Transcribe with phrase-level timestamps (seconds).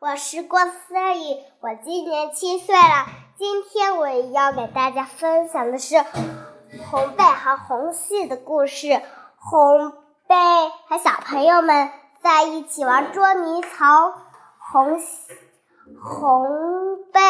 [0.00, 3.06] 我是郭思雨，我今年七岁了。
[3.36, 6.02] 今天我要给大家分享的是
[6.90, 9.02] 红贝和红细的故事。
[9.36, 9.92] 红
[10.26, 10.34] 贝
[10.88, 11.90] 和小朋友们
[12.22, 14.14] 在一起玩捉迷藏，
[14.72, 14.98] 红
[16.02, 16.48] 红
[17.12, 17.20] 贝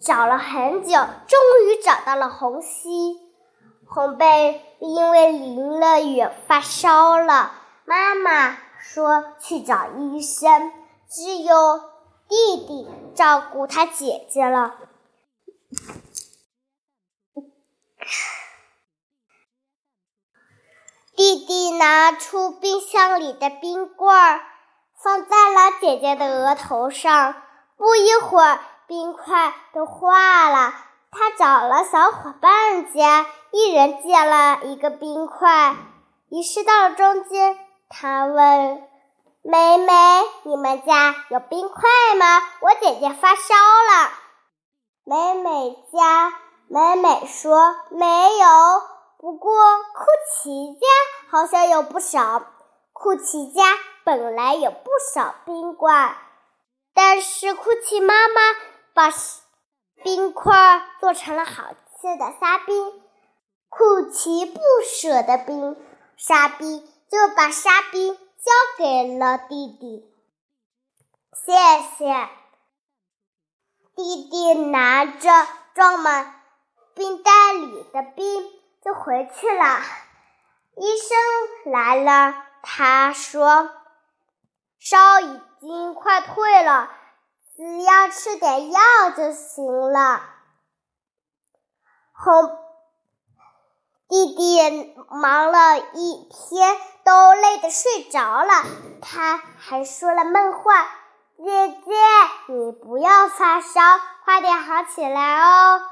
[0.00, 0.92] 找了很久，
[1.26, 3.18] 终于找到了红西。
[3.84, 7.50] 红贝因为淋了雨发烧了，
[7.84, 10.72] 妈妈说去找医生，
[11.10, 11.78] 只有
[12.28, 14.74] 弟弟照顾他姐姐了。
[21.16, 24.40] 弟弟拿出冰箱里的冰棍儿，
[25.02, 27.34] 放在了姐姐的额头上，
[27.76, 30.72] 不一会儿，冰块都化了。
[31.10, 35.74] 他找了小伙伴家，一人借了一个冰块。
[36.28, 38.82] 于是到了中间，他问
[39.42, 39.92] ：“妹妹，
[40.44, 41.82] 你们家有冰块
[42.18, 42.42] 吗？
[42.60, 44.10] 我姐姐发烧了。”
[45.04, 46.32] 美美家，
[46.68, 48.06] 美美说：“没
[48.38, 48.82] 有，
[49.18, 50.86] 不过库奇家
[51.30, 52.42] 好像有不少。
[52.92, 53.62] 库奇家
[54.04, 56.16] 本来有不少冰块，
[56.94, 58.40] 但是库奇妈妈
[58.94, 59.12] 把。”
[60.00, 63.02] 冰块做成了好吃的沙冰，
[63.68, 65.76] 库奇不舍得冰
[66.16, 70.04] 沙冰，就把沙冰交给了弟弟。
[71.32, 71.52] 谢
[71.98, 72.28] 谢，
[73.94, 75.30] 弟弟拿着
[75.74, 76.42] 装满
[76.94, 78.50] 冰袋里的冰
[78.82, 79.80] 就回去了。
[80.76, 83.70] 医生来了，他说
[84.78, 86.90] 烧已经快退了。
[87.56, 88.80] 只要吃点药
[89.16, 90.22] 就行了。
[92.12, 92.57] 红
[94.08, 98.64] 弟弟忙了一天，都累得睡着了。
[99.02, 100.88] 他还说了梦话
[101.36, 103.80] ：“姐姐，你不要发烧，
[104.24, 105.82] 快点好起来哦。”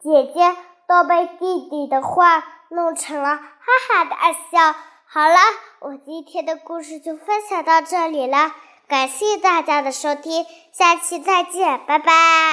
[0.00, 0.56] 姐姐
[0.88, 3.44] 都被弟弟的话弄成了哈
[3.88, 4.74] 哈大笑。
[5.06, 5.36] 好了，
[5.80, 8.54] 我今天的故事就分享到这里了。
[8.88, 12.12] 感谢大家的收听，下期再见，拜拜。